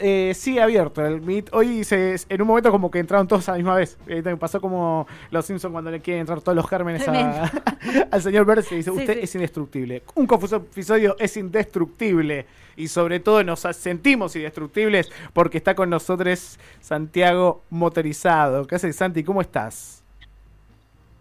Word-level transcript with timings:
eh, 0.00 0.32
sigue 0.34 0.60
abierto 0.60 1.04
el 1.04 1.20
Meet. 1.20 1.50
Hoy 1.52 1.84
se, 1.84 2.16
en 2.28 2.42
un 2.42 2.48
momento 2.48 2.70
como 2.70 2.90
que 2.90 2.98
entraron 2.98 3.28
todos 3.28 3.48
a 3.48 3.52
la 3.52 3.58
misma 3.58 3.74
vez. 3.76 3.98
Eh, 4.06 4.22
pasó 4.38 4.60
como 4.60 5.06
los 5.30 5.46
Simpsons 5.46 5.72
cuando 5.72 5.90
le 5.90 6.00
quieren 6.00 6.20
entrar 6.20 6.40
todos 6.40 6.56
los 6.56 6.68
gérmenes 6.68 7.06
al 8.10 8.22
señor 8.22 8.44
Burns 8.44 8.70
y 8.72 8.76
dice, 8.76 8.90
usted 8.90 9.18
es 9.18 9.34
indestructible. 9.34 10.02
Un 10.14 10.26
confuso 10.26 10.56
episodio 10.56 11.16
es 11.18 11.36
indestructible. 11.36 12.46
Y 12.76 12.88
sobre 12.88 13.20
todo 13.20 13.44
nos 13.44 13.60
sentimos 13.60 14.34
indestructibles 14.36 15.10
porque 15.32 15.58
está 15.58 15.74
con 15.74 15.90
nosotros 15.90 16.58
Santiago 16.80 17.62
Motorizado. 17.70 18.66
¿Qué 18.66 18.76
haces, 18.76 18.96
Santi? 18.96 19.22
¿Cómo 19.22 19.40
estás? 19.40 20.02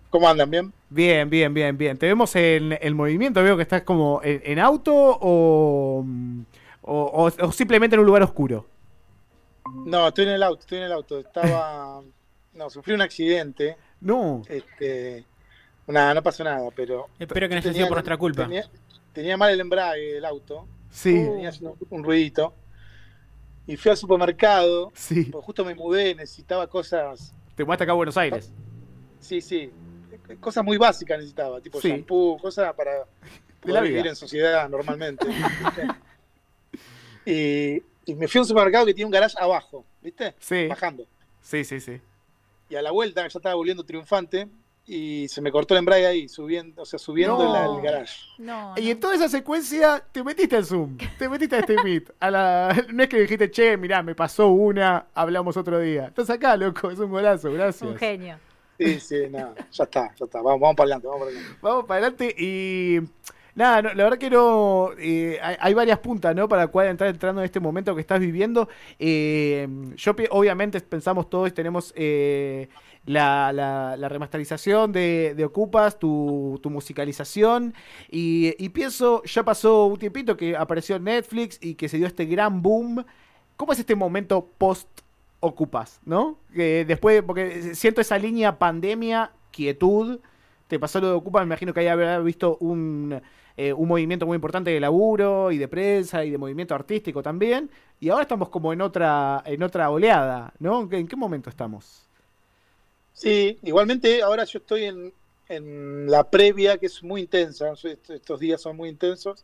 ¿Cómo 0.09 0.27
andan? 0.27 0.49
¿Bien? 0.49 0.73
Bien, 0.89 1.29
bien, 1.29 1.53
bien, 1.53 1.77
bien. 1.77 1.97
Te 1.97 2.07
vemos 2.07 2.35
en 2.35 2.77
el 2.81 2.95
movimiento, 2.95 3.43
veo 3.43 3.55
que 3.55 3.61
estás 3.61 3.83
como 3.83 4.21
en, 4.23 4.57
auto 4.57 4.91
o, 4.93 6.03
o, 6.89 7.51
simplemente 7.51 7.95
en 7.95 8.01
un 8.01 8.05
lugar 8.05 8.23
oscuro. 8.23 8.65
No, 9.85 10.07
estoy 10.07 10.25
en 10.25 10.31
el 10.31 10.43
auto, 10.43 10.61
estoy 10.61 10.79
en 10.79 10.83
el 10.85 10.91
auto. 10.91 11.19
Estaba. 11.19 12.01
no, 12.53 12.69
sufrí 12.69 12.93
un 12.93 13.01
accidente. 13.01 13.77
No. 14.01 14.41
Este. 14.47 15.25
Nada, 15.87 16.13
no 16.13 16.23
pasó 16.23 16.43
nada, 16.43 16.69
pero. 16.75 17.07
Espero 17.19 17.47
que 17.47 17.55
no 17.55 17.59
haya 17.59 17.73
sido 17.73 17.87
por 17.87 17.97
nuestra 17.97 18.17
culpa. 18.17 18.47
Tenía, 19.13 19.37
mal 19.37 19.51
el 19.51 19.59
embrague 19.59 20.13
del 20.13 20.25
auto. 20.25 20.67
Sí. 20.89 21.13
Tenía 21.13 21.51
un, 21.89 22.03
ruidito. 22.03 22.53
Y 23.65 23.75
fui 23.75 23.91
al 23.91 23.97
supermercado. 23.97 24.91
Sí. 24.93 25.25
Porque 25.25 25.45
justo 25.45 25.65
me 25.65 25.75
mudé, 25.75 26.15
necesitaba 26.15 26.67
cosas. 26.67 27.33
Te 27.55 27.63
mudaste 27.63 27.83
acá 27.83 27.93
a 27.93 27.95
Buenos 27.95 28.17
Aires. 28.17 28.51
Sí, 29.19 29.41
sí 29.41 29.71
cosas 30.37 30.63
muy 30.63 30.77
básicas 30.77 31.17
necesitaba, 31.17 31.59
tipo 31.61 31.79
shampoo, 31.79 32.37
cosas 32.37 32.73
para 32.73 33.05
poder 33.59 33.83
vivir 33.83 34.07
en 34.07 34.15
sociedad 34.15 34.69
normalmente. 34.69 35.25
y, 37.31 38.13
me 38.15 38.27
fui 38.27 38.39
a 38.39 38.41
un 38.41 38.47
supermercado 38.47 38.85
que 38.85 38.93
tiene 38.93 39.05
un 39.05 39.11
garage 39.11 39.35
abajo, 39.39 39.85
¿viste? 40.01 40.33
Sí. 40.39 40.67
Bajando. 40.67 41.05
Sí, 41.41 41.63
sí, 41.63 41.79
sí. 41.79 41.99
Y 42.69 42.75
a 42.75 42.81
la 42.81 42.91
vuelta, 42.91 43.21
ya 43.21 43.39
estaba 43.39 43.55
volviendo 43.55 43.83
triunfante, 43.83 44.47
y 44.89 45.27
se 45.27 45.39
me 45.39 45.51
cortó 45.51 45.75
el 45.75 45.79
embrague 45.79 46.07
ahí, 46.07 46.27
subiendo, 46.27 46.81
o 46.81 46.85
sea, 46.85 46.97
subiendo 46.97 47.43
el 47.43 47.81
garage. 47.81 48.17
No, 48.39 48.73
Y 48.75 48.89
en 48.89 48.99
toda 48.99 49.13
esa 49.13 49.29
secuencia 49.29 50.03
te 50.11 50.23
metiste 50.23 50.55
al 50.55 50.65
Zoom, 50.65 50.97
te 51.19 51.29
metiste 51.29 51.57
a 51.57 51.59
este 51.59 51.75
Meet. 51.83 52.11
A 52.19 52.31
la... 52.31 52.85
No 52.91 53.03
es 53.03 53.09
que 53.09 53.21
dijiste, 53.21 53.51
che, 53.51 53.77
mirá, 53.77 54.01
me 54.01 54.15
pasó 54.15 54.47
una, 54.47 55.05
hablamos 55.13 55.55
otro 55.57 55.79
día. 55.79 56.07
Estás 56.07 56.31
acá, 56.31 56.57
loco, 56.57 56.89
es 56.89 56.97
un 56.97 57.11
golazo, 57.11 57.51
gracias. 57.51 57.87
Un 57.87 57.97
genio. 57.97 58.39
Sí, 58.79 58.99
sí, 58.99 59.15
nada, 59.29 59.53
ya 59.71 59.83
está, 59.83 60.15
ya 60.15 60.25
está. 60.25 60.41
Vamos, 60.41 60.61
vamos 60.61 60.75
para 60.75 60.85
adelante, 60.85 61.07
vamos 61.07 61.19
para 61.19 61.31
adelante. 61.31 61.59
Vamos 61.61 61.85
para 61.85 61.97
adelante 61.99 62.35
y. 62.37 62.99
Nada, 63.55 63.81
la 63.81 64.03
verdad 64.03 64.17
que 64.17 64.29
no. 64.29 64.91
Eh, 64.99 65.39
hay, 65.41 65.73
varias 65.73 65.99
puntas, 65.99 66.35
¿no? 66.35 66.47
Para 66.47 66.67
cuál 66.67 66.87
entrar 66.87 67.09
entrando 67.09 67.41
en 67.41 67.45
este 67.45 67.59
momento 67.59 67.95
que 67.95 68.01
estás 68.01 68.19
viviendo. 68.19 68.69
Eh, 68.99 69.67
yo, 69.95 70.15
obviamente, 70.31 70.79
pensamos 70.81 71.29
todos, 71.29 71.53
tenemos 71.53 71.93
eh, 71.95 72.69
la, 73.05 73.97
remasterización 73.97 74.91
de, 74.91 75.33
de 75.35 75.45
Ocupas, 75.45 75.97
tu, 75.97 76.59
musicalización. 76.65 77.73
Y, 78.09 78.55
y, 78.63 78.69
pienso, 78.69 79.23
ya 79.23 79.43
pasó 79.43 79.85
un 79.85 79.97
tiempito 79.97 80.37
que 80.37 80.55
apareció 80.55 80.99
Netflix 80.99 81.57
y 81.61 81.75
que 81.75 81.89
se 81.89 81.97
dio 81.97 82.07
este 82.07 82.25
gran 82.25 82.61
boom. 82.61 83.03
¿Cómo 83.57 83.73
es 83.73 83.79
este 83.79 83.95
momento 83.95 84.47
post 84.57 84.87
ocupas, 85.41 86.01
¿no? 86.05 86.37
Después, 86.53 87.23
porque 87.23 87.73
siento 87.75 88.01
esa 88.01 88.17
línea 88.17 88.59
pandemia, 88.59 89.31
quietud, 89.51 90.19
te 90.69 90.79
pasó 90.79 91.01
lo 91.01 91.07
de 91.07 91.13
ocupas, 91.13 91.41
me 91.41 91.47
imagino 91.47 91.73
que 91.73 91.79
ahí 91.79 91.87
habrá 91.87 92.19
visto 92.19 92.57
un, 92.61 93.19
eh, 93.57 93.73
un 93.73 93.87
movimiento 93.87 94.27
muy 94.27 94.35
importante 94.35 94.69
de 94.69 94.79
laburo 94.79 95.51
y 95.51 95.57
de 95.57 95.67
prensa 95.67 96.23
y 96.23 96.29
de 96.29 96.37
movimiento 96.37 96.75
artístico 96.75 97.23
también, 97.23 97.71
y 97.99 98.09
ahora 98.09 98.21
estamos 98.21 98.49
como 98.49 98.71
en 98.71 98.81
otra, 98.81 99.41
en 99.45 99.63
otra 99.63 99.89
oleada, 99.89 100.53
¿no? 100.59 100.87
¿En 100.91 101.07
qué 101.07 101.15
momento 101.15 101.49
estamos? 101.49 102.03
Sí, 103.13 103.57
igualmente 103.63 104.21
ahora 104.21 104.43
yo 104.43 104.59
estoy 104.59 104.85
en, 104.85 105.11
en 105.49 106.09
la 106.09 106.29
previa 106.29 106.77
que 106.77 106.85
es 106.85 107.01
muy 107.03 107.21
intensa, 107.21 107.73
estos 107.73 108.39
días 108.39 108.61
son 108.61 108.77
muy 108.77 108.89
intensos, 108.89 109.43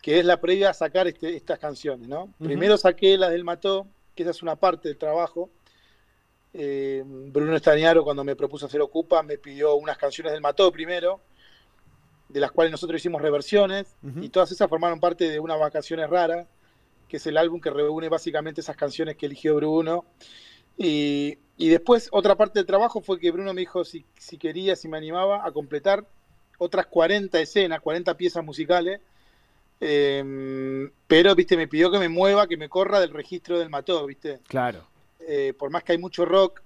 que 0.00 0.18
es 0.18 0.24
la 0.24 0.40
previa 0.40 0.70
a 0.70 0.74
sacar 0.74 1.06
este, 1.06 1.36
estas 1.36 1.58
canciones, 1.58 2.08
¿no? 2.08 2.30
Primero 2.38 2.78
saqué 2.78 3.18
la 3.18 3.28
del 3.28 3.44
Mató, 3.44 3.86
que 4.14 4.22
esa 4.22 4.30
es 4.30 4.42
una 4.42 4.56
parte 4.56 4.88
del 4.88 4.96
trabajo. 4.96 5.50
Eh, 6.54 7.02
Bruno 7.06 7.56
Estañaro, 7.56 8.04
cuando 8.04 8.24
me 8.24 8.36
propuso 8.36 8.66
hacer 8.66 8.80
Ocupa, 8.80 9.22
me 9.22 9.38
pidió 9.38 9.74
unas 9.76 9.96
canciones 9.96 10.32
del 10.32 10.42
Mató 10.42 10.70
primero, 10.70 11.20
de 12.28 12.40
las 12.40 12.52
cuales 12.52 12.70
nosotros 12.70 13.00
hicimos 13.00 13.22
reversiones, 13.22 13.96
y 14.20 14.28
todas 14.28 14.52
esas 14.52 14.68
formaron 14.68 15.00
parte 15.00 15.28
de 15.30 15.38
Unas 15.40 15.58
Vacaciones 15.58 16.08
Raras, 16.08 16.46
que 17.08 17.18
es 17.18 17.26
el 17.26 17.36
álbum 17.36 17.60
que 17.60 17.70
reúne 17.70 18.08
básicamente 18.08 18.60
esas 18.60 18.76
canciones 18.76 19.16
que 19.16 19.26
eligió 19.26 19.56
Bruno. 19.56 20.04
Y, 20.78 21.38
después 21.58 22.08
otra 22.10 22.36
parte 22.36 22.58
del 22.58 22.66
trabajo 22.66 23.00
fue 23.00 23.20
que 23.20 23.30
Bruno 23.30 23.52
me 23.54 23.60
dijo 23.60 23.84
si, 23.84 24.04
si 24.18 24.38
quería, 24.38 24.74
si 24.74 24.88
me 24.88 24.96
animaba 24.96 25.46
a 25.46 25.52
completar 25.52 26.06
otras 26.58 26.86
40 26.86 27.38
escenas, 27.40 27.80
40 27.80 28.16
piezas 28.16 28.44
musicales 28.44 29.00
Em, 29.84 30.92
pero, 31.08 31.34
viste, 31.34 31.56
me 31.56 31.66
pidió 31.66 31.90
que 31.90 31.98
me 31.98 32.08
mueva, 32.08 32.46
que 32.46 32.56
me 32.56 32.68
corra 32.68 33.00
del 33.00 33.10
registro 33.10 33.58
del 33.58 33.68
mató, 33.68 34.06
viste. 34.06 34.38
Claro. 34.46 34.86
Eh, 35.28 35.54
por 35.58 35.70
más 35.70 35.84
que 35.84 35.92
hay 35.92 35.98
mucho 35.98 36.24
rock, 36.24 36.62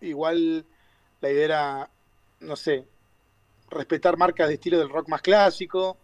igual 0.00 0.64
la 1.20 1.30
idea 1.30 1.44
era, 1.44 1.90
no 2.40 2.56
sé, 2.56 2.84
respetar 3.70 4.16
marcas 4.16 4.48
de 4.48 4.54
estilo 4.54 4.78
del 4.78 4.88
rock 4.88 5.08
más 5.08 5.22
clásico. 5.22 5.96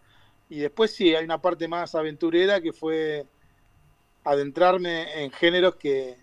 Y 0.49 0.61
después 0.61 0.95
sí, 0.95 1.15
hay 1.15 1.25
una 1.25 1.41
parte 1.41 1.67
más 1.67 1.95
aventurera 1.95 2.61
que 2.61 2.73
fue 2.73 3.27
adentrarme 4.25 5.25
en 5.25 5.31
géneros 5.33 5.77
que, 5.77 6.17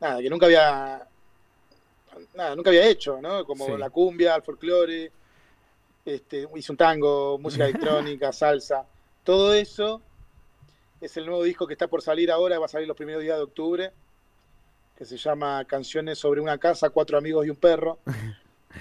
nada, 0.00 0.20
que 0.20 0.30
nunca 0.30 0.46
había, 0.46 1.06
nada, 2.34 2.56
nunca 2.56 2.70
había 2.70 2.86
hecho, 2.86 3.20
¿no? 3.20 3.44
Como 3.44 3.76
la 3.76 3.90
cumbia, 3.90 4.34
el 4.36 4.42
folclore, 4.42 5.12
este, 6.04 6.48
hice 6.56 6.72
un 6.72 6.78
tango, 6.78 7.38
música 7.38 7.64
electrónica, 7.68 8.32
salsa. 8.32 8.84
Todo 9.24 9.54
eso 9.54 10.00
es 11.00 11.16
el 11.16 11.26
nuevo 11.26 11.42
disco 11.44 11.66
que 11.66 11.74
está 11.74 11.88
por 11.88 12.02
salir 12.02 12.30
ahora, 12.30 12.58
va 12.58 12.66
a 12.66 12.68
salir 12.68 12.88
los 12.88 12.96
primeros 12.96 13.22
días 13.22 13.36
de 13.36 13.42
octubre, 13.44 13.92
que 15.00 15.06
se 15.06 15.16
llama 15.16 15.64
Canciones 15.64 16.18
sobre 16.18 16.42
una 16.42 16.58
casa, 16.58 16.90
cuatro 16.90 17.16
amigos 17.16 17.46
y 17.46 17.50
un 17.50 17.56
perro. 17.56 17.98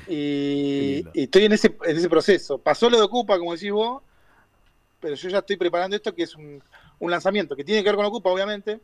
Y, 0.07 1.03
estoy 1.16 1.46
en 1.46 1.53
ese, 1.53 1.75
en 1.84 1.97
ese 1.97 2.07
proceso. 2.07 2.59
Pasó 2.59 2.91
lo 2.91 2.97
de 2.97 3.03
Ocupa, 3.03 3.40
como 3.40 3.53
decís 3.53 3.72
vos, 3.72 4.03
pero 5.00 5.16
yo 5.16 5.30
ya 5.30 5.40
estoy 5.40 5.57
preparando 5.57 5.96
esto, 5.96 6.13
que 6.13 6.22
es 6.22 6.35
un, 6.35 6.62
lanzamiento 7.00 7.56
que 7.56 7.63
tiene 7.63 7.81
que 7.81 7.90
ver 7.90 7.96
con 7.96 8.06
Ocupa, 8.06 8.30
obviamente, 8.30 8.80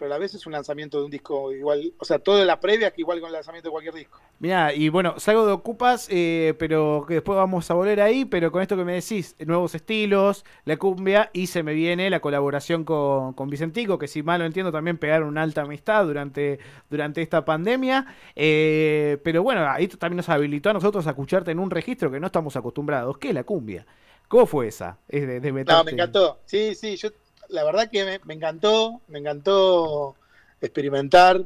pero 0.00 0.14
a 0.14 0.16
la 0.16 0.18
vez 0.18 0.32
es 0.32 0.46
un 0.46 0.52
lanzamiento 0.54 0.98
de 0.98 1.04
un 1.04 1.10
disco 1.10 1.52
igual, 1.52 1.92
o 1.98 2.04
sea, 2.06 2.18
toda 2.18 2.42
la 2.46 2.58
previa 2.58 2.90
que 2.90 3.02
igual 3.02 3.20
con 3.20 3.26
el 3.26 3.34
lanzamiento 3.34 3.68
de 3.68 3.72
cualquier 3.72 3.94
disco. 3.94 4.18
Mira, 4.38 4.72
y 4.72 4.88
bueno, 4.88 5.20
salgo 5.20 5.44
de 5.44 5.52
Ocupas, 5.52 6.08
eh, 6.10 6.54
pero 6.58 7.04
que 7.06 7.14
después 7.14 7.36
vamos 7.36 7.70
a 7.70 7.74
volver 7.74 8.00
ahí, 8.00 8.24
pero 8.24 8.50
con 8.50 8.62
esto 8.62 8.78
que 8.78 8.84
me 8.84 8.94
decís, 8.94 9.36
nuevos 9.40 9.74
estilos, 9.74 10.46
la 10.64 10.78
cumbia, 10.78 11.28
y 11.34 11.48
se 11.48 11.62
me 11.62 11.74
viene 11.74 12.08
la 12.08 12.20
colaboración 12.20 12.84
con, 12.84 13.34
con 13.34 13.50
Vicentico, 13.50 13.98
que 13.98 14.08
si 14.08 14.22
mal 14.22 14.40
lo 14.40 14.46
entiendo 14.46 14.72
también 14.72 14.96
pegaron 14.96 15.28
una 15.28 15.42
alta 15.42 15.60
amistad 15.60 16.06
durante, 16.06 16.58
durante 16.88 17.20
esta 17.20 17.44
pandemia, 17.44 18.06
eh, 18.34 19.18
pero 19.22 19.42
bueno, 19.42 19.68
ahí 19.68 19.86
también 19.86 20.16
nos 20.16 20.30
habilitó 20.30 20.70
a 20.70 20.72
nosotros 20.72 21.06
a 21.06 21.10
escucharte 21.10 21.50
en 21.50 21.58
un 21.58 21.70
registro 21.70 22.10
que 22.10 22.20
no 22.20 22.28
estamos 22.28 22.56
acostumbrados, 22.56 23.18
que 23.18 23.28
es 23.28 23.34
la 23.34 23.44
cumbia. 23.44 23.86
¿Cómo 24.28 24.46
fue 24.46 24.68
esa? 24.68 24.96
Es 25.08 25.26
de, 25.26 25.40
no, 25.40 25.84
me 25.84 25.90
encantó. 25.90 26.38
Sí, 26.46 26.74
sí, 26.74 26.96
yo 26.96 27.10
la 27.50 27.64
verdad 27.64 27.90
que 27.90 28.20
me, 28.24 28.34
encantó, 28.34 29.00
me 29.08 29.18
encantó 29.18 30.16
experimentar, 30.60 31.44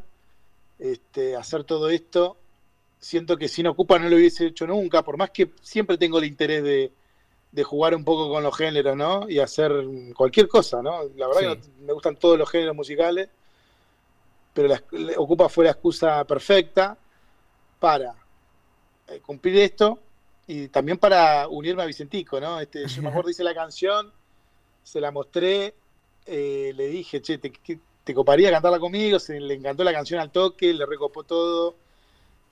este, 0.78 1.36
hacer 1.36 1.64
todo 1.64 1.90
esto. 1.90 2.36
Siento 2.98 3.36
que 3.36 3.48
sin 3.48 3.66
Ocupa 3.66 3.98
no 3.98 4.08
lo 4.08 4.16
hubiese 4.16 4.46
hecho 4.46 4.66
nunca, 4.66 5.02
por 5.02 5.16
más 5.16 5.30
que 5.30 5.50
siempre 5.62 5.98
tengo 5.98 6.18
el 6.18 6.24
interés 6.24 6.62
de, 6.62 6.92
jugar 7.62 7.94
un 7.94 8.04
poco 8.04 8.28
con 8.28 8.42
los 8.42 8.56
géneros, 8.56 8.96
¿no? 8.96 9.28
Y 9.28 9.38
hacer 9.38 9.72
cualquier 10.16 10.48
cosa, 10.48 10.82
¿no? 10.82 11.04
La 11.16 11.28
verdad 11.28 11.56
que 11.56 11.70
me 11.84 11.92
gustan 11.92 12.16
todos 12.16 12.36
los 12.36 12.50
géneros 12.50 12.74
musicales, 12.74 13.28
pero 14.52 14.68
la, 14.68 14.82
Ocupa 15.16 15.48
fue 15.48 15.64
la 15.64 15.70
excusa 15.70 16.24
perfecta 16.24 16.96
para 17.78 18.14
eh, 19.08 19.20
cumplir 19.20 19.56
esto 19.58 20.00
y 20.48 20.66
también 20.68 20.98
para 20.98 21.46
unirme 21.46 21.84
a 21.84 21.86
Vicentico, 21.86 22.40
¿no? 22.40 22.58
Este, 22.58 22.88
yo 22.88 23.02
mejor 23.02 23.24
dice 23.26 23.44
la 23.44 23.54
canción, 23.54 24.12
se 24.82 25.00
la 25.00 25.12
mostré 25.12 25.74
eh, 26.26 26.72
le 26.74 26.88
dije, 26.88 27.20
che, 27.20 27.38
te, 27.38 27.52
te, 28.04 28.14
coparía 28.14 28.50
cantarla 28.50 28.78
conmigo, 28.78 29.18
se 29.18 29.40
le 29.40 29.54
encantó 29.54 29.84
la 29.84 29.92
canción 29.92 30.20
al 30.20 30.30
toque, 30.30 30.72
le 30.72 30.86
recopó 30.86 31.24
todo 31.24 31.76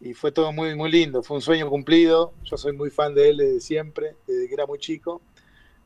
y 0.01 0.15
fue 0.15 0.33
todo 0.33 0.53
muy, 0.53 0.75
muy 0.75 0.91
lindo, 0.91 1.23
fue 1.23 1.37
un 1.37 1.43
sueño 1.43 1.69
cumplido, 1.69 2.33
yo 2.45 2.57
soy 2.57 2.73
muy 2.73 2.91
fan 2.91 3.15
de 3.15 3.31
él 3.31 3.37
desde 3.39 3.61
siempre, 3.61 4.17
desde 4.27 4.49
que 4.49 4.55
era 4.55 4.67
muy 4.67 4.79
chico 4.79 5.21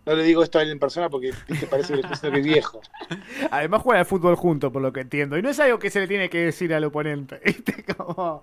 No 0.06 0.14
le 0.14 0.22
digo 0.22 0.44
esto 0.44 0.60
a 0.60 0.62
él 0.62 0.70
en 0.70 0.78
persona 0.78 1.10
porque 1.10 1.32
te 1.48 1.66
parece 1.66 1.94
que, 1.94 2.02
que 2.02 2.38
es 2.38 2.44
viejo. 2.44 2.80
Además 3.50 3.82
juega 3.82 3.98
al 3.98 4.06
fútbol 4.06 4.36
junto, 4.36 4.72
por 4.72 4.80
lo 4.80 4.92
que 4.92 5.00
entiendo. 5.00 5.36
Y 5.36 5.42
no 5.42 5.50
es 5.50 5.58
algo 5.58 5.80
que 5.80 5.90
se 5.90 5.98
le 5.98 6.06
tiene 6.06 6.30
que 6.30 6.38
decir 6.38 6.72
al 6.72 6.84
oponente. 6.84 7.40
Como, 7.96 8.40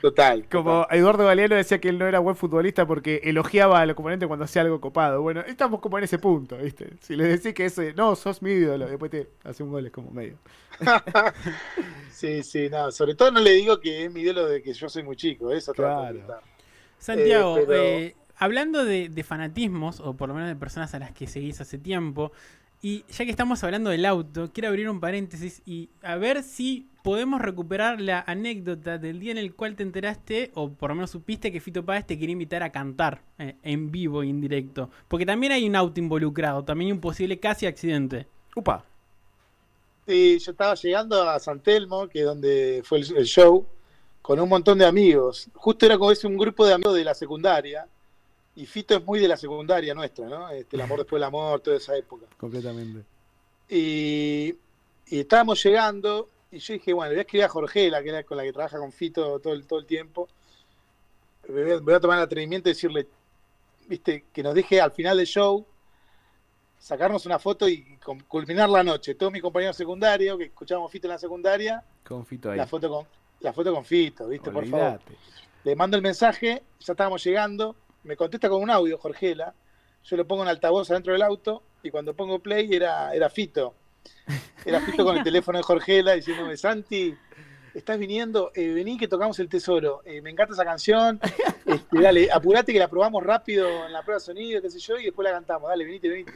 total. 0.00 0.46
Como 0.50 0.86
Eduardo 0.90 1.26
Galeano 1.26 1.54
decía 1.54 1.82
que 1.82 1.90
él 1.90 1.98
no 1.98 2.06
era 2.06 2.18
buen 2.18 2.34
futbolista 2.34 2.86
porque 2.86 3.20
elogiaba 3.24 3.80
al 3.82 3.90
oponente 3.90 4.26
cuando 4.26 4.46
hacía 4.46 4.62
algo 4.62 4.80
copado. 4.80 5.20
Bueno, 5.20 5.42
estamos 5.42 5.80
como 5.80 5.98
en 5.98 6.04
ese 6.04 6.18
punto, 6.18 6.56
¿viste? 6.56 6.94
Si 7.00 7.14
le 7.14 7.24
decís 7.24 7.52
que 7.52 7.66
ese, 7.66 7.92
no, 7.92 8.16
sos 8.16 8.40
mi 8.40 8.52
ídolo, 8.52 8.86
después 8.86 9.10
te 9.10 9.28
hace 9.44 9.62
un 9.62 9.70
gol, 9.70 9.84
es 9.84 9.92
como 9.92 10.10
medio. 10.12 10.38
sí, 12.10 12.42
sí, 12.42 12.70
no. 12.70 12.90
Sobre 12.90 13.14
todo 13.14 13.30
no 13.30 13.40
le 13.40 13.50
digo 13.50 13.80
que 13.80 14.06
es 14.06 14.12
mi 14.12 14.22
ídolo 14.22 14.46
de 14.46 14.62
que 14.62 14.72
yo 14.72 14.88
soy 14.88 15.02
muy 15.02 15.16
chico. 15.16 15.52
Eso 15.52 15.74
claro. 15.74 16.20
Santiago, 16.98 17.58
eh, 17.58 17.66
eh 17.68 18.14
hablando 18.36 18.84
de, 18.84 19.24
fanatismos, 19.26 20.00
o 20.00 20.14
por 20.14 20.28
lo 20.28 20.34
menos 20.34 20.48
de 20.48 20.56
personas 20.56 20.94
a 20.94 20.98
las 20.98 21.12
que 21.12 21.26
seguís 21.26 21.60
hace 21.60 21.78
tiempo, 21.78 22.32
y 22.84 23.04
ya 23.08 23.24
que 23.24 23.30
estamos 23.30 23.62
hablando 23.62 23.90
del 23.90 24.04
auto, 24.04 24.50
quiero 24.52 24.68
abrir 24.68 24.90
un 24.90 24.98
paréntesis 24.98 25.62
y 25.64 25.88
a 26.02 26.16
ver 26.16 26.42
si 26.42 26.88
podemos 27.04 27.40
recuperar 27.40 28.00
la 28.00 28.24
anécdota 28.26 28.98
del 28.98 29.20
día 29.20 29.30
en 29.30 29.38
el 29.38 29.54
cual 29.54 29.76
te 29.76 29.84
enteraste, 29.84 30.50
o 30.54 30.70
por 30.70 30.90
lo 30.90 30.96
menos 30.96 31.10
supiste 31.10 31.52
que 31.52 31.60
Fito 31.60 31.84
Páez 31.84 32.06
te 32.06 32.18
quería 32.18 32.32
invitar 32.32 32.62
a 32.64 32.72
cantar 32.72 33.22
eh, 33.38 33.54
en 33.62 33.92
vivo 33.92 34.22
e 34.22 34.26
indirecto. 34.26 34.90
Porque 35.06 35.24
también 35.26 35.52
hay 35.52 35.68
un 35.68 35.76
auto 35.76 36.00
involucrado, 36.00 36.64
también 36.64 36.88
hay 36.88 36.92
un 36.92 37.00
posible 37.00 37.38
casi 37.38 37.66
accidente. 37.66 38.26
Upa. 38.56 38.84
Sí, 40.06 40.38
yo 40.40 40.50
estaba 40.50 40.74
llegando 40.74 41.22
a 41.28 41.38
San 41.38 41.60
Telmo, 41.60 42.08
que 42.08 42.20
es 42.20 42.24
donde 42.24 42.82
fue 42.84 42.98
el, 42.98 43.24
show, 43.24 43.64
con 44.20 44.40
un 44.40 44.48
montón 44.48 44.78
de 44.78 44.86
amigos. 44.86 45.48
Justo 45.54 45.86
era 45.86 45.96
como 45.96 46.10
ese 46.10 46.26
un 46.26 46.36
grupo 46.36 46.66
de 46.66 46.74
amigos 46.74 46.94
de 46.94 47.04
la 47.04 47.14
secundaria 47.14 47.86
y 48.54 48.66
Fito 48.66 48.96
es 48.96 49.04
muy 49.04 49.18
de 49.18 49.28
la 49.28 49.36
secundaria 49.36 49.94
nuestra, 49.94 50.28
¿no? 50.28 50.50
Este, 50.50 50.76
el 50.76 50.82
amor 50.82 50.98
después 50.98 51.18
del 51.18 51.24
amor, 51.24 51.60
toda 51.60 51.76
esa 51.76 51.96
época. 51.96 52.26
Completamente. 52.36 53.04
Y, 53.68 54.54
estábamos 55.06 55.62
llegando, 55.62 56.28
y 56.50 56.58
yo 56.58 56.74
dije, 56.74 56.92
bueno, 56.92 57.10
le 57.10 57.16
voy 57.16 57.20
a 57.20 57.22
escribir 57.22 57.44
a 57.44 57.48
Jorgela, 57.48 58.02
que 58.02 58.08
era 58.10 58.22
con 58.24 58.36
la 58.36 58.42
que 58.42 58.52
trabaja 58.52 58.78
con 58.78 58.92
Fito 58.92 59.38
todo 59.40 59.54
el, 59.54 59.66
todo 59.66 59.78
el 59.78 59.86
tiempo. 59.86 60.28
Voy 61.48 61.94
a, 61.94 62.00
tomar 62.00 62.18
el 62.18 62.24
atrevimiento 62.24 62.68
de 62.68 62.74
decirle, 62.74 63.08
viste, 63.88 64.24
que 64.32 64.42
nos 64.42 64.54
deje 64.54 64.80
al 64.80 64.92
final 64.92 65.16
del 65.16 65.26
show 65.26 65.66
sacarnos 66.78 67.24
una 67.26 67.38
foto 67.38 67.68
y 67.68 67.96
culminar 68.28 68.68
la 68.68 68.82
noche. 68.82 69.14
Todos 69.14 69.32
mis 69.32 69.40
compañeros 69.40 69.76
secundarios, 69.76 70.36
que 70.36 70.44
escuchábamos 70.44 70.90
Fito 70.90 71.06
en 71.06 71.12
la 71.12 71.18
secundaria. 71.18 71.82
Con 72.04 72.26
Fito 72.26 72.50
ahí. 72.50 72.58
La 72.58 72.66
foto 72.66 72.90
con, 72.90 73.06
la 73.40 73.52
foto 73.52 73.72
con 73.72 73.84
Fito, 73.84 74.28
viste, 74.28 74.50
por 74.50 74.66
favor. 74.66 75.00
Le 75.64 75.76
mando 75.76 75.96
el 75.96 76.02
mensaje, 76.02 76.62
ya 76.80 76.92
estábamos 76.92 77.24
llegando 77.24 77.76
me 78.04 78.16
contesta 78.16 78.48
con 78.48 78.62
un 78.62 78.70
audio, 78.70 78.98
Jorgela. 78.98 79.54
Yo 80.04 80.16
lo 80.16 80.26
pongo 80.26 80.42
en 80.42 80.48
altavoz 80.48 80.90
adentro 80.90 81.12
del 81.12 81.22
auto 81.22 81.62
y 81.82 81.90
cuando 81.90 82.14
pongo 82.14 82.40
play 82.40 82.72
era, 82.72 83.14
era 83.14 83.28
Fito. 83.30 83.74
Era 84.64 84.80
Fito 84.86 85.04
con 85.04 85.16
el 85.16 85.22
teléfono 85.22 85.58
de 85.58 85.64
Jorgela 85.64 86.12
diciéndome, 86.14 86.56
Santi, 86.56 87.14
estás 87.74 87.98
viniendo, 87.98 88.50
eh, 88.54 88.68
vení 88.68 88.98
que 88.98 89.08
tocamos 89.08 89.38
el 89.38 89.48
tesoro. 89.48 90.02
Eh, 90.04 90.20
me 90.20 90.30
encanta 90.30 90.54
esa 90.54 90.64
canción. 90.64 91.20
Este, 91.64 92.00
dale, 92.00 92.28
apurate 92.30 92.72
que 92.72 92.78
la 92.78 92.88
probamos 92.88 93.22
rápido 93.22 93.86
en 93.86 93.92
la 93.92 94.02
prueba 94.02 94.18
de 94.18 94.24
sonido, 94.24 94.60
qué 94.60 94.68
sé 94.68 94.78
yo, 94.80 94.98
y 94.98 95.04
después 95.04 95.24
la 95.24 95.32
cantamos. 95.32 95.68
Dale, 95.68 95.84
venite, 95.84 96.08
venite. 96.08 96.32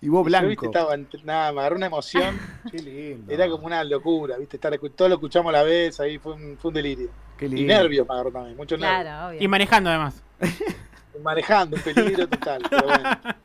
Y 0.00 0.08
vos 0.08 0.24
blanco. 0.24 0.66
estaba, 0.66 0.94
nada, 1.22 1.52
me 1.52 1.60
agarró 1.60 1.76
una 1.76 1.86
emoción. 1.86 2.38
Qué 2.70 2.78
lindo. 2.78 3.32
Era 3.32 3.48
como 3.48 3.64
una 3.64 3.82
locura, 3.84 4.36
¿viste? 4.36 4.58
Estar, 4.58 4.78
todo 4.94 5.08
lo 5.08 5.14
escuchamos 5.14 5.48
a 5.48 5.52
la 5.52 5.62
vez, 5.62 5.98
ahí 5.98 6.18
fue 6.18 6.34
un, 6.34 6.58
fue 6.58 6.68
un 6.68 6.74
delirio. 6.74 7.08
Qué 7.38 7.48
lindo. 7.48 7.62
Y 7.62 7.64
nervios 7.64 8.06
me 8.06 8.12
agarró 8.12 8.30
también, 8.30 8.54
mucho 8.54 8.76
nervios. 8.76 9.40
Y 9.40 9.48
manejando 9.48 9.88
además. 9.88 10.22
manejando, 11.22 11.76
peligro 11.78 12.28
total. 12.28 12.62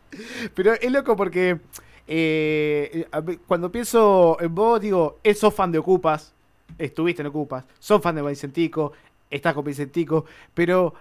Pero, 0.55 0.73
es 0.73 0.91
loco 0.91 1.15
porque 1.15 1.59
eh, 2.07 3.07
cuando 3.47 3.71
pienso 3.71 4.37
en 4.41 4.53
vos, 4.53 4.81
digo, 4.81 5.19
sos 5.35 5.53
fan 5.53 5.71
de 5.71 5.79
Ocupas, 5.79 6.33
estuviste 6.77 7.21
en 7.21 7.27
Ocupas, 7.27 7.63
sos 7.79 8.01
fan 8.01 8.15
de 8.15 8.21
Vicentico, 8.21 8.93
estás 9.29 9.53
con 9.53 9.63
Vicentico, 9.63 10.25
pero 10.53 10.93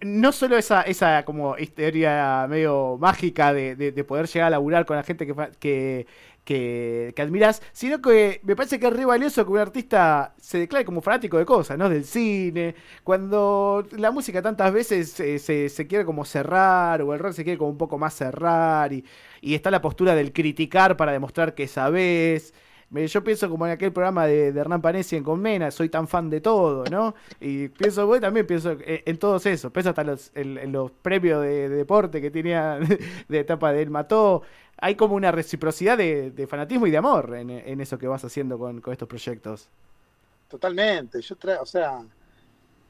no 0.00 0.32
solo 0.32 0.56
esa, 0.56 0.82
esa 0.82 1.24
como 1.24 1.56
historia 1.58 2.46
medio 2.48 2.96
mágica 2.98 3.52
de, 3.52 4.04
poder 4.06 4.26
llegar 4.26 4.48
a 4.48 4.50
laburar 4.50 4.86
con 4.86 4.96
la 4.96 5.02
gente 5.02 5.26
que, 5.58 6.06
que, 6.50 7.22
admiras, 7.22 7.62
sino 7.72 8.02
que 8.02 8.40
me 8.42 8.56
parece 8.56 8.80
que 8.80 8.88
es 8.88 8.92
re 8.92 9.04
valioso 9.04 9.44
que 9.44 9.52
un 9.52 9.58
artista 9.58 10.34
se 10.40 10.58
declare 10.58 10.84
como 10.84 11.00
fanático 11.00 11.38
de 11.38 11.44
cosas, 11.46 11.78
¿no? 11.78 11.88
Del 11.88 12.04
cine, 12.04 12.74
cuando 13.04 13.86
la 13.92 14.10
música 14.10 14.42
tantas 14.42 14.72
veces 14.72 15.10
se, 15.10 15.38
se, 15.38 15.86
quiere 15.86 16.04
como 16.04 16.24
cerrar, 16.24 17.02
o 17.02 17.14
el 17.14 17.20
rock 17.20 17.34
se 17.34 17.44
quiere 17.44 17.58
como 17.58 17.70
un 17.70 17.78
poco 17.78 17.98
más 17.98 18.14
cerrar, 18.14 18.92
y, 18.92 19.04
y 19.40 19.54
está 19.54 19.70
la 19.70 19.80
postura 19.80 20.16
del 20.16 20.32
criticar 20.32 20.96
para 20.96 21.12
demostrar 21.12 21.54
que 21.54 21.68
sabes. 21.68 22.52
Yo 22.90 23.22
pienso 23.22 23.48
como 23.48 23.66
en 23.66 23.72
aquel 23.72 23.92
programa 23.92 24.26
de, 24.26 24.48
Hernán 24.48 24.82
Panesi 24.82 25.14
en 25.14 25.22
Conmena, 25.22 25.70
soy 25.70 25.88
tan 25.88 26.08
fan 26.08 26.28
de 26.28 26.40
todo, 26.40 26.84
¿no? 26.90 27.14
Y 27.40 27.68
pienso, 27.68 28.04
voy 28.04 28.18
también 28.18 28.48
pienso 28.48 28.76
en, 28.80 29.16
todos 29.16 29.46
esos, 29.46 29.70
pienso 29.70 29.90
hasta 29.90 30.02
los, 30.02 30.32
en, 30.34 30.72
los 30.72 30.90
premios 30.90 31.40
de, 31.42 31.68
deporte 31.68 32.20
que 32.20 32.32
tenía 32.32 32.80
de 33.28 33.38
etapa 33.38 33.72
de 33.72 33.82
él 33.82 33.90
mató. 33.90 34.42
Hay 34.76 34.96
como 34.96 35.14
una 35.14 35.30
reciprocidad 35.30 35.96
de, 35.96 36.46
fanatismo 36.48 36.88
y 36.88 36.90
de 36.90 36.96
amor 36.96 37.36
en, 37.36 37.80
eso 37.80 37.96
que 37.96 38.08
vas 38.08 38.24
haciendo 38.24 38.58
con, 38.58 38.82
estos 38.90 39.06
proyectos. 39.06 39.68
Totalmente, 40.48 41.20
yo 41.20 41.36
traigo, 41.36 41.62
o 41.62 41.66
sea, 41.66 42.02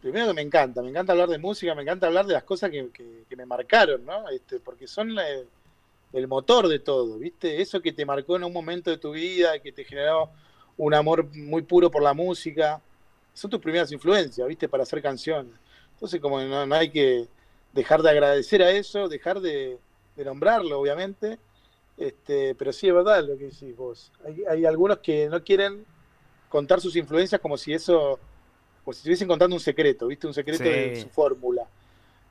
primero 0.01 0.29
que 0.29 0.35
me 0.35 0.43
encanta, 0.43 0.81
me 0.81 0.89
encanta 0.89 1.13
hablar 1.13 1.29
de 1.29 1.37
música, 1.37 1.75
me 1.75 1.83
encanta 1.83 2.07
hablar 2.07 2.25
de 2.25 2.33
las 2.33 2.45
cosas 2.45 2.71
que, 2.71 3.27
me 3.37 3.45
marcaron, 3.45 4.07
¿no? 4.07 4.31
Este, 4.31 4.61
porque 4.61 4.87
son... 4.87 5.11
Eh, 5.19 5.45
el 6.13 6.27
motor 6.27 6.69
de 6.69 6.79
todo, 6.79 7.19
¿viste? 7.19 7.61
Eso 7.61 7.81
que 7.81 7.93
te 7.93 8.05
marcó 8.05 8.37
en 8.37 8.45
un 8.45 8.53
momento 8.53 8.91
de 8.91 8.99
tu 8.99 9.13
vida, 9.13 9.59
que 9.61 9.73
te 9.73 9.85
generó 9.85 10.31
un 10.77 10.95
amor 10.95 11.29
muy 11.35 11.63
puro 11.63 11.91
por 11.91 12.03
la 12.03 12.15
música, 12.15 12.81
son 13.35 13.51
tus 13.51 13.61
primeras 13.61 13.93
influencias, 13.93 14.47
¿viste? 14.47 14.69
Para 14.69 14.83
hacer 14.83 15.01
canciones. 15.03 15.53
Entonces, 15.95 16.21
como 16.21 16.41
no, 16.41 16.75
hay 16.75 16.91
que 16.91 17.29
dejar 17.73 18.03
de 18.03 18.11
agradecer 18.11 18.63
a 18.63 18.71
eso, 18.71 19.09
dejar 19.09 19.41
de, 19.41 19.79
nombrarlo, 20.17 20.81
obviamente. 20.81 21.39
Este, 21.97 22.55
pero 22.55 22.73
sí 22.73 22.89
es 22.89 22.95
verdad 22.95 23.23
lo 23.23 23.37
que 23.37 23.45
decís 23.45 23.77
vos. 23.77 24.11
Hay, 24.49 24.65
algunos 24.65 24.99
que 24.99 25.29
no 25.29 25.43
quieren 25.45 25.85
contar 26.49 26.81
sus 26.81 26.97
influencias 26.97 27.41
como 27.41 27.59
si 27.59 27.75
eso, 27.75 28.19
como 28.83 28.95
si 28.95 29.01
estuviesen 29.01 29.29
contando 29.29 29.55
un 29.55 29.61
secreto, 29.61 30.07
¿viste? 30.07 30.27
Un 30.27 30.35
secreto 30.35 30.65
de 30.65 31.03
su 31.03 31.09
fórmula. 31.09 31.67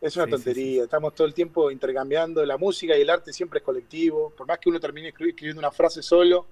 Es 0.01 0.15
una 0.15 0.27
tontería, 0.27 0.83
estamos 0.83 1.13
todo 1.13 1.27
el 1.27 1.33
tiempo 1.33 1.69
intercambiando, 1.69 2.45
la 2.45 2.57
música 2.57 2.97
y 2.97 3.01
el 3.01 3.09
arte 3.09 3.33
siempre 3.33 3.59
es 3.59 3.65
colectivo, 3.65 4.31
por 4.37 4.47
más 4.47 4.57
que 4.57 4.69
uno 4.69 4.79
termine 4.79 5.09
escribiendo 5.09 5.59
una 5.59 5.71
frase 5.71 6.01
solo, 6.01 6.45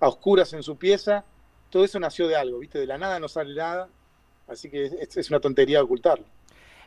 a 0.00 0.08
oscuras 0.08 0.52
en 0.54 0.62
su 0.62 0.76
pieza, 0.76 1.24
todo 1.68 1.84
eso 1.84 2.00
nació 2.00 2.28
de 2.28 2.36
algo, 2.36 2.60
¿viste? 2.60 2.78
De 2.78 2.86
la 2.86 2.96
nada 2.96 3.20
no 3.20 3.28
sale 3.28 3.54
nada, 3.54 3.88
así 4.46 4.70
que 4.70 4.86
es, 4.86 5.30
una 5.30 5.40
tontería 5.40 5.82
ocultarlo. 5.82 6.24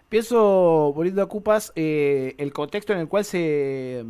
Pienso, 0.10 0.92
volviendo 0.94 1.22
a 1.22 1.28
Cupas, 1.28 1.72
eh, 1.76 2.34
el 2.38 2.52
contexto 2.52 2.94
en 2.94 3.00
el 3.00 3.08
cual 3.08 3.24
se... 3.24 4.04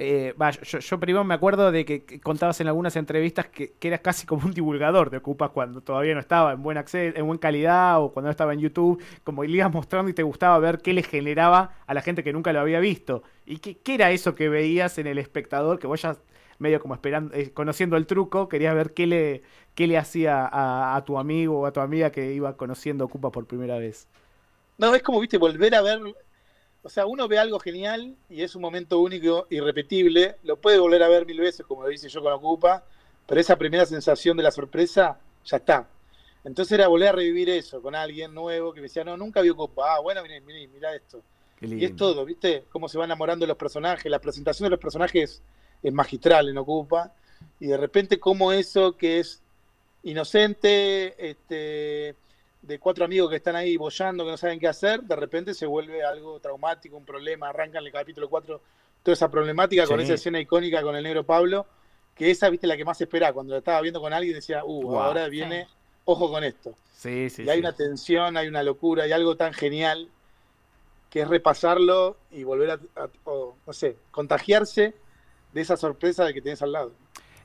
Eh, 0.00 0.32
yo, 0.62 1.00
primero 1.00 1.24
me 1.24 1.34
acuerdo 1.34 1.72
de 1.72 1.84
que, 1.84 2.20
contabas 2.20 2.60
en 2.60 2.68
algunas 2.68 2.94
entrevistas 2.94 3.48
que, 3.48 3.74
eras 3.80 3.98
casi 3.98 4.28
como 4.28 4.46
un 4.46 4.54
divulgador 4.54 5.10
de 5.10 5.16
Ocupas 5.16 5.50
cuando 5.50 5.80
todavía 5.80 6.14
no 6.14 6.20
estaba 6.20 6.52
en 6.52 6.62
buen 6.62 6.78
acceso, 6.78 7.18
en 7.18 7.26
buena 7.26 7.40
calidad 7.40 8.00
o 8.00 8.12
cuando 8.12 8.28
no 8.28 8.30
estaba 8.30 8.52
en 8.54 8.60
YouTube, 8.60 9.02
como 9.24 9.42
le 9.42 9.56
ibas 9.56 9.72
mostrando 9.72 10.08
y 10.08 10.14
te 10.14 10.22
gustaba 10.22 10.56
ver 10.60 10.78
qué 10.78 10.92
le 10.92 11.02
generaba 11.02 11.72
a 11.84 11.94
la 11.94 12.00
gente 12.00 12.22
que 12.22 12.32
nunca 12.32 12.52
lo 12.52 12.60
había 12.60 12.78
visto. 12.78 13.24
¿Y 13.44 13.58
qué, 13.58 13.76
era 13.92 14.12
eso 14.12 14.36
que 14.36 14.48
veías 14.48 14.98
en 14.98 15.08
el 15.08 15.18
espectador 15.18 15.80
que 15.80 15.88
vos 15.88 16.00
ya 16.00 16.16
medio 16.60 16.78
como 16.80 16.94
esperando, 16.94 17.34
eh, 17.34 17.50
conociendo 17.52 17.96
el 17.96 18.06
truco, 18.06 18.48
querías 18.48 18.76
ver 18.76 18.94
qué 18.94 19.08
le, 19.08 19.42
qué 19.74 19.88
le 19.88 19.98
hacía 19.98 20.48
a, 20.50 21.04
tu 21.04 21.18
amigo 21.18 21.58
o 21.60 21.66
a 21.66 21.72
tu 21.72 21.80
amiga 21.80 22.10
que 22.10 22.32
iba 22.34 22.56
conociendo 22.56 23.04
Ocupa 23.04 23.32
por 23.32 23.46
primera 23.46 23.78
vez? 23.78 24.06
No, 24.76 24.94
es 24.94 25.02
como, 25.02 25.18
viste, 25.18 25.38
volver 25.38 25.74
a 25.74 25.82
ver 25.82 26.00
o 26.82 26.88
sea, 26.88 27.06
uno 27.06 27.28
ve 27.28 27.38
algo 27.38 27.58
genial 27.58 28.16
y 28.28 28.42
es 28.42 28.54
un 28.54 28.62
momento 28.62 29.00
único, 29.00 29.46
irrepetible, 29.50 30.36
lo 30.44 30.56
puede 30.56 30.78
volver 30.78 31.02
a 31.02 31.08
ver 31.08 31.26
mil 31.26 31.40
veces, 31.40 31.66
como 31.66 31.82
lo 31.82 31.90
hice 31.90 32.08
yo 32.08 32.22
con 32.22 32.32
Ocupa, 32.32 32.84
pero 33.26 33.40
esa 33.40 33.56
primera 33.56 33.84
sensación 33.84 34.36
de 34.36 34.42
la 34.42 34.50
sorpresa 34.50 35.18
ya 35.44 35.56
está. 35.56 35.88
Entonces 36.44 36.72
era 36.72 36.88
volver 36.88 37.08
a 37.08 37.12
revivir 37.12 37.50
eso 37.50 37.82
con 37.82 37.94
alguien 37.94 38.32
nuevo 38.32 38.72
que 38.72 38.80
me 38.80 38.86
decía, 38.86 39.04
no, 39.04 39.16
nunca 39.16 39.40
vi 39.42 39.50
Ocupa. 39.50 39.96
Ah, 39.96 40.00
bueno, 40.00 40.22
mirá, 40.22 40.40
mirá, 40.40 40.94
esto. 40.94 41.20
Y 41.60 41.84
es 41.84 41.96
todo, 41.96 42.24
¿viste? 42.24 42.64
Cómo 42.70 42.88
se 42.88 42.96
van 42.96 43.06
enamorando 43.06 43.44
los 43.44 43.56
personajes. 43.56 44.08
La 44.10 44.20
presentación 44.20 44.66
de 44.66 44.70
los 44.70 44.78
personajes 44.78 45.42
es 45.82 45.92
magistral 45.92 46.48
en 46.48 46.56
Ocupa. 46.56 47.12
Y 47.58 47.66
de 47.66 47.76
repente, 47.76 48.20
cómo 48.20 48.52
eso 48.52 48.96
que 48.96 49.18
es 49.18 49.42
inocente, 50.04 51.30
este 51.30 52.14
de 52.62 52.78
cuatro 52.78 53.04
amigos 53.04 53.30
que 53.30 53.36
están 53.36 53.56
ahí 53.56 53.76
bollando, 53.76 54.24
que 54.24 54.30
no 54.32 54.36
saben 54.36 54.58
qué 54.58 54.68
hacer, 54.68 55.02
de 55.02 55.16
repente 55.16 55.54
se 55.54 55.66
vuelve 55.66 56.04
algo 56.04 56.40
traumático, 56.40 56.96
un 56.96 57.04
problema, 57.04 57.48
arrancan 57.48 57.84
el 57.84 57.92
capítulo 57.92 58.28
4 58.28 58.60
toda 59.02 59.12
esa 59.12 59.30
problemática 59.30 59.86
con 59.86 60.00
esa 60.00 60.14
escena 60.14 60.40
icónica 60.40 60.82
con 60.82 60.96
el 60.96 61.02
negro 61.02 61.24
Pablo, 61.24 61.66
que 62.14 62.30
esa, 62.30 62.50
viste, 62.50 62.66
la 62.66 62.76
que 62.76 62.84
más 62.84 63.00
espera, 63.00 63.32
cuando 63.32 63.52
la 63.52 63.58
estaba 63.58 63.80
viendo 63.80 64.00
con 64.00 64.12
alguien 64.12 64.34
decía, 64.34 64.64
uh, 64.64 64.98
ahora 64.98 65.28
viene, 65.28 65.68
ojo 66.04 66.30
con 66.30 66.42
esto. 66.42 66.74
Sí, 66.96 67.30
sí, 67.30 67.44
y 67.44 67.48
hay 67.48 67.60
una 67.60 67.72
tensión, 67.72 68.36
hay 68.36 68.48
una 68.48 68.62
locura, 68.62 69.04
hay 69.04 69.12
algo 69.12 69.36
tan 69.36 69.52
genial 69.52 70.08
que 71.10 71.20
es 71.20 71.28
repasarlo 71.28 72.16
y 72.30 72.42
volver 72.42 72.72
a, 72.72 72.80
no 73.24 73.72
sé, 73.72 73.96
contagiarse 74.10 74.94
de 75.52 75.60
esa 75.60 75.76
sorpresa 75.76 76.24
de 76.24 76.34
que 76.34 76.42
tenés 76.42 76.60
al 76.60 76.72
lado. 76.72 76.92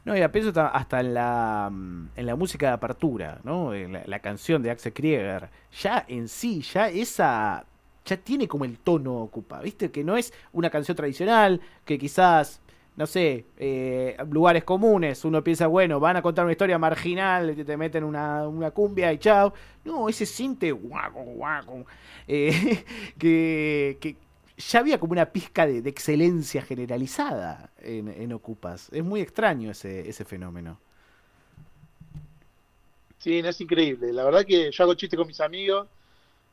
No, 0.05 0.17
y 0.17 0.22
a 0.22 0.31
peso 0.31 0.51
hasta 0.55 1.00
en 1.00 1.13
la, 1.13 1.69
mm, 1.72 2.10
en 2.15 2.25
la 2.25 2.36
música 2.36 2.67
de 2.67 2.74
apertura, 2.74 3.39
¿no? 3.43 3.74
La, 3.74 4.03
la, 4.05 4.19
canción 4.19 4.62
de 4.62 4.72
Axel 4.72 4.93
Krieger. 4.93 5.50
Ya 5.81 6.05
en 6.07 6.27
sí, 6.27 6.62
ya 6.62 6.89
esa. 6.89 7.65
Ya 8.05 8.17
tiene 8.17 8.48
como 8.48 8.65
el 8.65 8.79
tono 8.79 9.15
ocupa, 9.15 9.62
¿viste? 9.62 9.91
Que 9.91 10.03
no 10.03 10.17
es 10.17 10.33
una 10.51 10.69
canción 10.69 10.98
tradicional, 10.98 11.62
que 11.86 11.98
quizás 11.98 12.62
no 12.95 13.07
sé, 13.07 13.45
eh, 13.57 14.17
lugares 14.29 14.63
comunes, 14.63 15.25
uno 15.25 15.43
piensa, 15.43 15.65
bueno, 15.67 16.00
van 16.00 16.17
a 16.17 16.22
contar 16.22 16.45
una 16.45 16.51
historia 16.51 16.77
marginal, 16.77 17.55
te, 17.55 17.65
te 17.65 17.75
meten 17.75 18.03
una, 18.03 18.48
una, 18.48 18.72
cumbia 18.72 19.12
y 19.12 19.17
chao. 19.17 19.53
No, 19.83 20.10
ese 20.10 20.25
cinte 20.25 20.72
guaco, 20.72 21.24
guaco, 21.24 21.86
eh, 22.27 22.86
que, 23.17 23.98
que, 24.00 24.15
ya 24.57 24.79
había 24.79 25.00
como 25.00 25.13
una 25.13 25.31
pizca 25.31 25.65
de, 25.65 25.88
excelencia 25.89 26.62
generalizada 26.62 27.72
en, 27.79 28.07
en, 28.07 28.33
Ocupas. 28.33 28.89
Es 28.91 29.03
muy 29.03 29.22
extraño 29.22 29.72
ese, 29.72 30.07
ese 30.07 30.25
fenómeno. 30.25 30.79
Sí, 33.17 33.41
no 33.41 33.50
es 33.50 33.62
increíble. 33.62 34.12
La 34.12 34.25
verdad 34.25 34.45
que 34.45 34.72
yo 34.72 34.83
hago 34.83 34.93
chistes 34.95 35.17
con 35.17 35.27
mis 35.27 35.39
amigos 35.39 35.88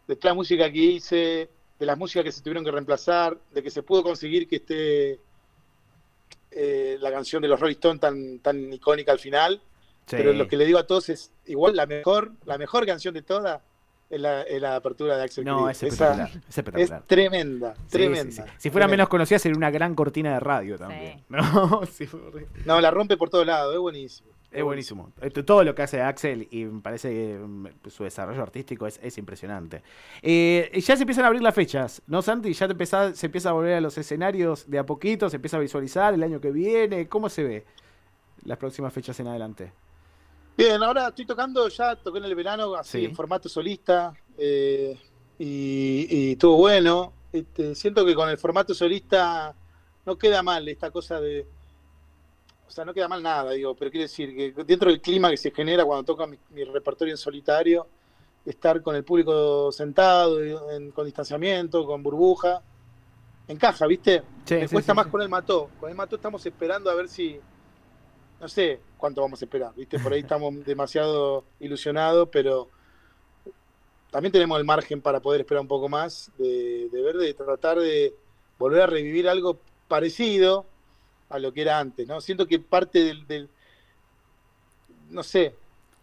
de 0.06 0.16
toda 0.16 0.30
la 0.30 0.36
música 0.36 0.70
que 0.70 0.78
hice, 0.78 1.48
de 1.78 1.86
las 1.86 1.98
músicas 1.98 2.24
que 2.24 2.32
se 2.32 2.42
tuvieron 2.42 2.64
que 2.64 2.70
reemplazar, 2.70 3.36
de 3.52 3.62
que 3.62 3.70
se 3.70 3.82
pudo 3.82 4.02
conseguir 4.02 4.48
que 4.48 4.56
esté 4.56 5.18
eh, 6.50 6.96
la 7.00 7.10
canción 7.10 7.42
de 7.42 7.48
los 7.48 7.60
Rolling 7.60 7.74
Stones 7.74 8.00
tan, 8.00 8.38
tan 8.40 8.72
icónica 8.72 9.12
al 9.12 9.18
final. 9.18 9.60
Pero 10.08 10.32
lo 10.32 10.48
que 10.48 10.56
le 10.56 10.64
digo 10.64 10.80
a 10.80 10.86
todos 10.86 11.08
es, 11.08 11.30
igual 11.46 11.76
la 11.76 11.86
mejor, 11.86 12.32
la 12.44 12.58
mejor 12.58 12.84
canción 12.84 13.14
de 13.14 13.22
todas 13.22 13.62
es 14.10 14.20
la, 14.20 14.44
la 14.44 14.76
apertura 14.76 15.16
de 15.16 15.22
Axel 15.22 15.44
No, 15.44 15.70
es 15.70 15.82
espectacular, 15.82 16.30
es 16.76 17.06
tremenda, 17.06 17.74
tremenda. 17.88 18.44
si 18.58 18.68
fuera 18.68 18.88
menos 18.88 19.08
conocida 19.08 19.38
sería 19.38 19.56
una 19.56 19.70
gran 19.70 19.94
cortina 19.94 20.34
de 20.34 20.40
radio 20.40 20.76
también. 20.76 21.22
No, 21.28 21.82
no, 22.66 22.80
la 22.80 22.90
rompe 22.90 23.16
por 23.16 23.30
todos 23.30 23.46
lados, 23.46 23.72
es 23.72 23.80
buenísimo. 23.80 24.30
Es 24.50 24.64
buenísimo. 24.64 25.12
Todo 25.46 25.62
lo 25.62 25.76
que 25.76 25.82
hace 25.82 26.02
Axel 26.02 26.48
y 26.50 26.64
me 26.64 26.80
parece 26.80 27.08
que 27.10 27.38
mm, 27.38 27.66
su 27.88 28.02
desarrollo 28.02 28.42
artístico 28.42 28.84
es, 28.88 29.16
impresionante. 29.16 29.82
Eh, 30.22 30.72
ya 30.84 30.96
se 30.96 31.04
empiezan 31.04 31.24
a 31.24 31.28
abrir 31.28 31.42
las 31.42 31.54
fechas, 31.54 32.02
¿no, 32.08 32.20
Santi? 32.20 32.52
Ya 32.52 32.66
te 32.66 32.86
se 33.14 33.26
empieza 33.26 33.50
a 33.50 33.52
volver 33.52 33.74
a 33.74 33.80
los 33.80 33.96
escenarios 33.96 34.68
de 34.68 34.80
a 34.80 34.84
poquito, 34.84 35.30
se 35.30 35.36
empieza 35.36 35.56
a 35.56 35.60
visualizar 35.60 36.14
el 36.14 36.22
año 36.24 36.40
que 36.40 36.50
viene. 36.50 37.06
¿Cómo 37.08 37.28
se 37.28 37.44
ve 37.44 37.64
las 38.44 38.58
próximas 38.58 38.92
fechas 38.92 39.20
en 39.20 39.28
adelante? 39.28 39.70
Bien, 40.56 40.82
ahora 40.82 41.08
estoy 41.08 41.24
tocando, 41.26 41.68
ya 41.68 41.96
toqué 41.96 42.18
en 42.18 42.24
el 42.24 42.34
verano, 42.34 42.74
así 42.74 43.04
en 43.04 43.14
formato 43.14 43.48
solista, 43.48 44.12
eh, 44.36 44.98
y, 45.38 46.32
estuvo 46.32 46.56
bueno. 46.56 47.12
Este, 47.32 47.74
siento 47.74 48.04
que 48.04 48.14
con 48.14 48.28
el 48.28 48.38
formato 48.38 48.74
solista 48.74 49.54
no 50.04 50.18
queda 50.18 50.42
mal 50.42 50.68
esta 50.68 50.90
cosa 50.90 51.20
de 51.20 51.46
o 52.70 52.72
sea, 52.72 52.84
no 52.84 52.94
queda 52.94 53.08
mal 53.08 53.20
nada, 53.20 53.50
digo, 53.50 53.74
pero 53.74 53.90
quiero 53.90 54.04
decir 54.04 54.36
que 54.36 54.62
dentro 54.62 54.90
del 54.90 55.00
clima 55.00 55.28
que 55.28 55.36
se 55.36 55.50
genera 55.50 55.84
cuando 55.84 56.04
toca 56.04 56.24
mi, 56.24 56.62
repertorio 56.62 57.12
en 57.12 57.18
solitario, 57.18 57.88
estar 58.46 58.80
con 58.80 58.94
el 58.94 59.02
público 59.02 59.72
sentado, 59.72 60.38
con 60.94 61.04
distanciamiento, 61.04 61.84
con 61.84 62.00
burbuja, 62.00 62.62
encaja, 63.48 63.88
¿viste? 63.88 64.22
Me 64.48 64.68
cuesta 64.68 64.94
más 64.94 65.08
con 65.08 65.20
el 65.20 65.28
mató. 65.28 65.68
Con 65.80 65.90
el 65.90 65.96
mató 65.96 66.14
estamos 66.14 66.46
esperando 66.46 66.88
a 66.90 66.94
ver 66.94 67.08
si, 67.08 67.40
no 68.40 68.48
sé 68.48 68.80
cuánto 68.96 69.20
vamos 69.20 69.40
a 69.40 69.44
esperar, 69.44 69.72
¿viste? 69.76 69.98
Por 69.98 70.12
ahí 70.12 70.20
estamos 70.20 70.54
demasiado 70.64 71.44
ilusionados, 71.60 72.28
pero 72.32 72.68
también 74.10 74.32
tenemos 74.32 74.58
el 74.58 74.64
margen 74.64 75.00
para 75.00 75.20
poder 75.20 75.42
esperar 75.42 75.60
un 75.60 75.68
poco 75.68 75.88
más, 75.88 76.30
de, 76.38 76.88
de 76.90 77.02
ver, 77.02 77.16
de 77.16 77.34
tratar 77.34 77.78
de 77.78 78.14
volver 78.58 78.82
a 78.82 78.86
revivir 78.86 79.28
algo 79.28 79.58
parecido, 79.88 80.66
a 81.30 81.38
lo 81.38 81.52
que 81.52 81.62
era 81.62 81.78
antes, 81.78 82.06
¿no? 82.06 82.20
Siento 82.20 82.46
que 82.46 82.58
parte 82.58 83.14
del, 83.26 83.48
no 85.10 85.22
sé, 85.22 85.54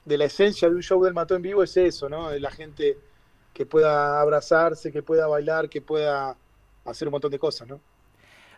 de 0.05 0.17
la 0.17 0.25
esencia 0.25 0.69
de 0.69 0.75
un 0.75 0.81
show 0.81 1.03
del 1.03 1.13
Mató 1.13 1.35
en 1.35 1.41
vivo 1.41 1.61
es 1.63 1.75
eso, 1.77 2.09
¿no? 2.09 2.29
De 2.29 2.39
la 2.39 2.49
gente 2.49 2.97
que 3.53 3.65
pueda 3.65 4.21
abrazarse, 4.21 4.91
que 4.91 5.03
pueda 5.03 5.27
bailar, 5.27 5.69
que 5.69 5.81
pueda 5.81 6.37
hacer 6.85 7.09
un 7.09 7.11
montón 7.11 7.31
de 7.31 7.39
cosas, 7.39 7.67
¿no? 7.67 7.81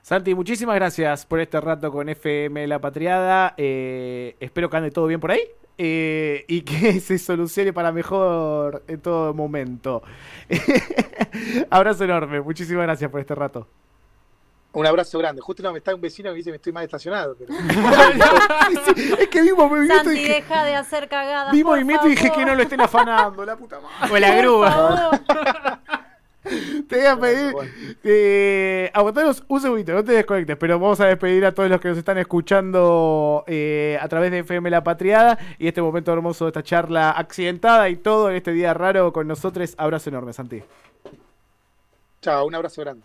Santi, 0.02 0.34
muchísimas 0.34 0.76
gracias 0.76 1.26
por 1.26 1.40
este 1.40 1.60
rato 1.60 1.92
con 1.92 2.10
FM 2.10 2.68
La 2.68 2.80
Patriada. 2.80 3.54
Eh, 3.58 4.36
espero 4.40 4.70
que 4.70 4.78
ande 4.78 4.92
todo 4.92 5.08
bien 5.08 5.20
por 5.20 5.32
ahí. 5.32 5.42
Eh, 5.78 6.44
y 6.48 6.62
que 6.62 7.00
se 7.00 7.18
solucione 7.18 7.72
para 7.72 7.92
mejor 7.92 8.84
en 8.88 9.00
todo 9.02 9.34
momento. 9.34 10.04
Abrazo 11.70 12.04
enorme, 12.04 12.42
muchísimas 12.42 12.84
gracias 12.84 13.10
por 13.10 13.22
este 13.22 13.36
rato. 13.36 13.68
Un 14.72 14.86
abrazo 14.86 15.18
grande. 15.18 15.42
Justo 15.42 15.64
no 15.64 15.72
me 15.72 15.80
está 15.80 15.96
un 15.96 16.02
vecino 16.02 16.30
que 16.30 16.36
dice 16.36 16.52
que 16.52 16.58
estoy 16.58 16.72
mal 16.72 16.84
estacionado. 16.84 17.36
es 19.20 19.28
que 19.28 19.42
vimos 19.42 19.68
movimiento. 19.68 20.04
Santi, 20.04 20.20
dije, 20.20 20.34
deja 20.36 20.64
de 20.64 20.76
hacer 20.76 21.10
cagadas. 21.10 21.54
Vi 21.54 21.64
movimiento 21.64 22.06
y 22.08 22.12
dije 22.12 22.32
que 22.32 22.46
no 22.46 22.54
lo 22.54 22.62
estén 22.62 22.82
afanando, 22.82 23.44
la 23.46 23.56
puta 23.56 23.80
madre. 23.80 24.14
O 24.14 24.20
la 24.20 24.36
grúa. 24.36 25.12
Te 26.88 26.98
voy 26.98 27.06
a 27.06 27.18
pedir. 27.18 27.54
Eh, 28.04 28.90
aguantanos 28.94 29.44
un 29.48 29.62
segundito, 29.62 29.94
no 29.94 30.04
te 30.04 30.14
desconectes, 30.14 30.58
pero 30.58 30.80
vamos 30.80 31.00
a 31.00 31.08
despedir 31.08 31.46
a 31.46 31.54
todos 31.54 31.70
los 31.70 31.80
que 31.80 31.90
nos 31.90 31.98
están 31.98 32.18
escuchando 32.18 33.44
eh, 33.48 33.98
a 34.02 34.08
través 34.08 34.32
de 34.32 34.40
FM 34.40 34.70
La 34.70 34.84
Patriada 34.84 35.38
y 35.58 35.68
este 35.68 35.82
momento 35.82 36.12
hermoso 36.12 36.46
de 36.46 36.50
esta 36.50 36.64
charla 36.64 37.12
accidentada 37.12 37.90
y 37.90 37.96
todo 37.96 38.30
en 38.30 38.38
este 38.38 38.52
día 38.52 38.74
raro 38.74 39.14
con 39.14 39.28
nosotros. 39.28 39.76
Abrazo 39.78 40.10
enorme, 40.10 40.34
Santi. 40.34 40.64
Chao, 42.22 42.46
un 42.46 42.56
abrazo 42.56 42.82
grande. 42.82 43.04